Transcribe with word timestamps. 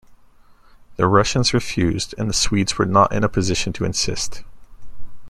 The 0.95 1.05
Russians 1.05 1.53
refused, 1.53 2.15
and 2.17 2.27
the 2.27 2.33
Swedes 2.33 2.79
were 2.79 2.87
not 2.87 3.13
in 3.13 3.23
a 3.23 3.29
position 3.29 3.71
to 3.73 3.85
insist. 3.85 4.41